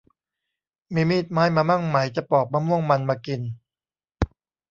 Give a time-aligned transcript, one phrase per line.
[0.93, 3.41] มีมีดไม้มามั่งไหมจะปอกมะม่วงมันมากิน